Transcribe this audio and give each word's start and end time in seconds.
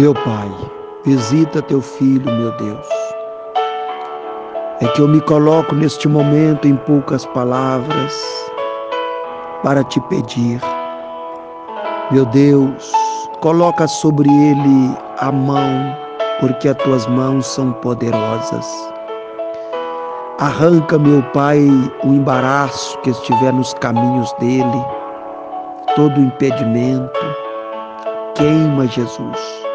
Meu 0.00 0.14
Pai, 0.14 0.50
visita 1.04 1.60
teu 1.60 1.82
filho, 1.82 2.24
meu 2.24 2.50
Deus. 2.52 2.86
É 4.80 4.86
que 4.86 5.02
eu 5.02 5.06
me 5.06 5.20
coloco 5.20 5.74
neste 5.74 6.08
momento 6.08 6.66
em 6.66 6.74
poucas 6.74 7.26
palavras 7.26 8.18
para 9.62 9.84
te 9.84 10.00
pedir. 10.08 10.58
Meu 12.10 12.24
Deus, 12.24 12.90
coloca 13.42 13.86
sobre 13.86 14.30
ele 14.30 14.96
a 15.18 15.30
mão, 15.30 15.94
porque 16.40 16.70
as 16.70 16.78
tuas 16.78 17.06
mãos 17.06 17.46
são 17.46 17.70
poderosas. 17.70 18.66
Arranca, 20.38 20.98
meu 20.98 21.22
Pai, 21.34 21.60
o 22.04 22.06
embaraço 22.06 22.98
que 23.00 23.10
estiver 23.10 23.52
nos 23.52 23.74
caminhos 23.74 24.32
dele, 24.40 24.82
todo 25.94 26.18
impedimento. 26.18 27.20
Queima, 28.34 28.86
Jesus 28.86 29.69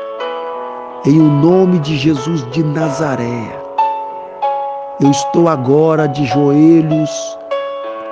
em 1.06 1.22
o 1.22 1.30
nome 1.30 1.78
de 1.80 1.96
Jesus 1.98 2.44
de 2.50 2.64
Nazaré. 2.64 3.62
Eu 5.00 5.12
estou 5.12 5.48
agora 5.48 6.08
de 6.08 6.26
joelhos 6.26 7.12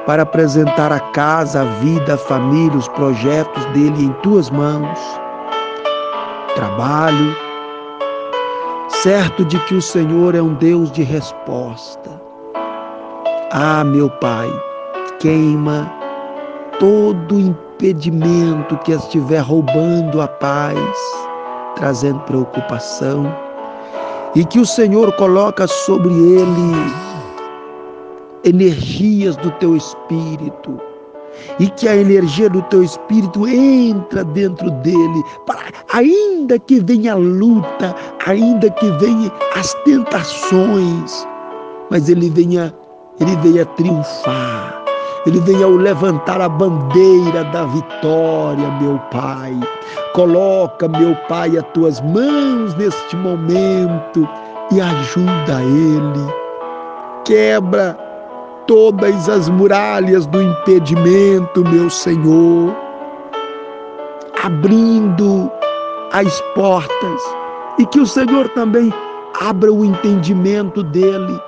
para 0.06 0.22
apresentar 0.22 0.92
a 0.92 1.00
casa, 1.00 1.62
a 1.62 1.66
vida, 1.80 2.14
a 2.14 2.18
família, 2.18 2.78
os 2.78 2.88
projetos 2.90 3.66
dele 3.68 4.06
em 4.06 4.12
tuas 4.22 4.52
mãos. 4.52 5.00
Trabalho, 6.56 7.36
certo 8.90 9.44
de 9.46 9.58
que 9.62 9.74
o 9.74 9.82
Senhor 9.82 10.36
é 10.36 10.42
um 10.42 10.54
Deus 10.56 10.92
de 10.92 11.02
resposta. 11.02 12.12
Ah, 13.52 13.84
meu 13.84 14.10
Pai, 14.10 14.50
queima 15.20 15.92
todo 16.80 17.40
impedimento 17.40 18.78
que 18.80 18.92
estiver 18.92 19.40
roubando 19.40 20.22
a 20.22 20.28
paz 20.28 21.33
trazendo 21.76 22.20
preocupação, 22.22 23.26
e 24.36 24.44
que 24.46 24.60
o 24.60 24.66
Senhor 24.66 25.12
coloca 25.14 25.68
sobre 25.68 26.14
ele 26.14 26.94
energias 28.44 29.36
do 29.38 29.52
teu 29.52 29.76
espírito, 29.76 30.80
e 31.60 31.68
que 31.70 31.88
a 31.88 31.96
energia 31.96 32.50
do 32.50 32.62
teu 32.64 32.84
espírito 32.84 33.48
entra 33.48 34.24
dentro 34.24 34.70
dele, 34.72 35.24
para 35.46 35.72
ainda 35.94 36.60
que 36.60 36.80
venha 36.80 37.14
a 37.14 37.18
luta, 37.18 37.96
ainda 38.26 38.70
que 38.70 38.90
venha 38.92 39.32
as 39.56 39.74
tentações, 39.86 41.28
mas 41.90 42.10
ele 42.10 42.30
venha, 42.30 42.74
ele 43.20 43.36
venha 43.38 43.66
triunfar. 43.66 44.83
Ele 45.26 45.40
venha 45.40 45.66
ao 45.66 45.72
levantar 45.72 46.42
a 46.42 46.50
bandeira 46.50 47.46
da 47.46 47.64
vitória, 47.66 48.70
meu 48.82 49.00
Pai. 49.10 49.58
Coloca, 50.14 50.88
meu 50.88 51.16
Pai, 51.30 51.58
as 51.58 51.64
tuas 51.74 52.02
mãos 52.02 52.76
neste 52.76 53.16
momento 53.16 54.28
e 54.72 54.82
ajuda 54.82 55.62
ele. 55.62 56.34
Quebra 57.24 57.98
todas 58.68 59.30
as 59.30 59.48
muralhas 59.48 60.26
do 60.28 60.42
impedimento, 60.42 61.64
meu 61.70 61.90
Senhor, 61.90 62.76
abrindo 64.44 65.50
as 66.12 66.42
portas 66.54 67.22
e 67.80 67.86
que 67.86 68.00
o 68.00 68.06
Senhor 68.06 68.50
também 68.50 68.94
abra 69.42 69.72
o 69.72 69.86
entendimento 69.86 70.84
dele 70.84 71.40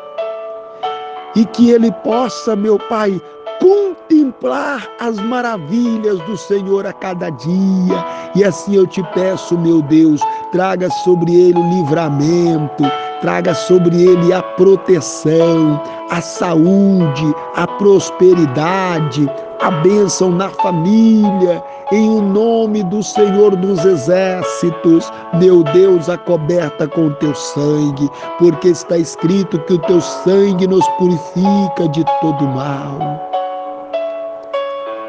e 1.36 1.46
que 1.46 1.70
ele 1.70 1.92
possa, 2.04 2.56
meu 2.56 2.80
Pai, 2.80 3.22
contemplar 3.60 4.88
as 5.00 5.18
maravilhas 5.18 6.20
do 6.22 6.38
Senhor 6.38 6.86
a 6.86 6.94
cada 6.94 7.30
dia. 7.30 8.06
E 8.36 8.44
assim 8.44 8.76
eu 8.76 8.88
te 8.88 9.04
peço, 9.14 9.58
meu 9.58 9.82
Deus, 9.82 10.22
traga 10.52 10.90
sobre 11.04 11.34
ele 11.34 11.60
o 11.60 11.70
livramento, 11.70 12.84
traga 13.22 13.54
sobre 13.54 13.96
ele 13.96 14.34
a 14.34 14.42
proteção, 14.42 15.82
a 16.10 16.22
saúde, 16.22 17.34
a 17.56 17.66
prosperidade, 17.66 19.30
a 19.62 19.72
bênção 19.72 20.32
na 20.32 20.50
família, 20.50 21.64
em 21.92 22.10
o 22.10 22.22
nome 22.22 22.84
do 22.84 23.02
Senhor 23.02 23.56
dos 23.56 23.84
Exércitos, 23.86 25.12
meu 25.36 25.64
Deus, 25.64 26.10
acoberta 26.10 26.88
com 26.88 27.10
teu 27.14 27.34
sangue, 27.34 28.10
porque 28.38 28.70
está 28.70 28.98
escrito 28.98 29.58
que 29.60 29.74
o 29.74 29.80
teu 29.80 30.02
sangue 30.02 30.68
nos 30.68 30.88
purifica 30.98 31.88
de 31.92 32.04
todo 32.22 32.44
mal. 32.48 33.25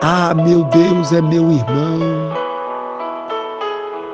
Ah, 0.02 0.34
meu 0.34 0.64
Deus 0.64 1.12
é 1.12 1.22
meu 1.22 1.50
irmão. 1.50 2.00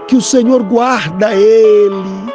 Que 0.07 0.17
o 0.17 0.21
Senhor 0.21 0.63
guarda 0.63 1.35
ele, 1.35 2.33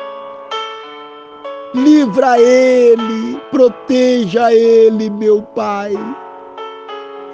livra 1.74 2.40
ele, 2.40 3.40
proteja 3.52 4.52
ele, 4.52 5.10
meu 5.10 5.42
Pai. 5.42 5.94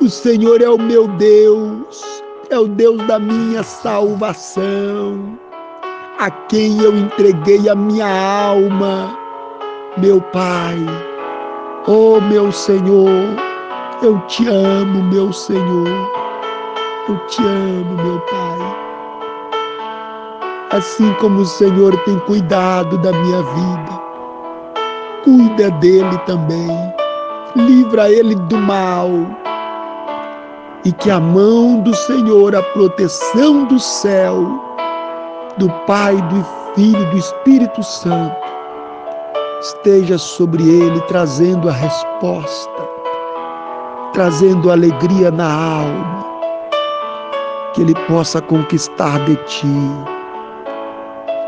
O 0.02 0.10
Senhor 0.10 0.62
é 0.62 0.70
o 0.70 0.78
meu 0.78 1.08
Deus, 1.08 2.24
é 2.50 2.60
o 2.60 2.68
Deus 2.68 2.98
da 3.08 3.18
minha 3.20 3.64
salvação, 3.64 5.40
a 6.20 6.30
quem 6.30 6.82
eu 6.82 6.96
entreguei 6.96 7.70
a 7.70 7.76
minha 7.76 8.08
alma, 8.08 9.18
meu 9.98 10.22
Pai. 10.22 10.78
Oh, 11.88 12.20
meu 12.22 12.52
Senhor, 12.52 13.53
eu 14.02 14.20
te 14.28 14.48
amo, 14.48 15.04
meu 15.04 15.32
Senhor. 15.32 15.88
Eu 17.08 17.18
te 17.28 17.42
amo, 17.42 17.96
meu 18.04 18.20
Pai. 18.22 18.60
Assim 20.72 21.14
como 21.16 21.42
o 21.42 21.46
Senhor 21.46 21.96
tem 22.04 22.18
cuidado 22.20 22.98
da 22.98 23.12
minha 23.12 23.44
vida, 23.44 24.02
cuida 25.24 25.70
dele 25.80 26.18
também. 26.26 26.70
Livra 27.56 28.10
ele 28.10 28.36
do 28.36 28.58
mal. 28.58 29.10
E 30.86 30.92
que 30.92 31.10
a 31.10 31.20
mão 31.20 31.80
do 31.82 31.96
Senhor, 31.96 32.56
a 32.56 32.64
proteção 32.64 33.66
do 33.66 33.80
céu, 33.80 34.36
do 35.58 35.70
Pai, 35.86 36.16
do 36.16 36.46
Filho, 36.76 37.10
do 37.12 37.18
Espírito 37.18 37.84
Santo, 37.84 38.36
esteja 39.62 40.18
sobre 40.18 40.64
ele, 40.64 41.00
trazendo 41.02 41.70
a 41.70 41.72
resposta 41.72 42.74
trazendo 44.14 44.72
alegria 44.72 45.32
na 45.32 45.52
alma, 45.52 46.26
que 47.74 47.82
ele 47.82 47.96
possa 48.08 48.40
conquistar 48.42 49.20
de 49.26 49.36
ti 49.46 49.68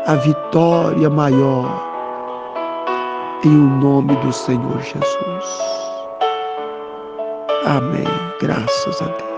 a 0.06 0.14
vitória 0.16 1.08
maior, 1.08 1.68
em 3.44 3.56
o 3.56 3.80
nome 3.80 4.14
do 4.16 4.32
Senhor 4.32 4.80
Jesus. 4.80 5.60
Amém. 7.64 8.06
Graças 8.40 9.00
a 9.02 9.06
Deus. 9.06 9.35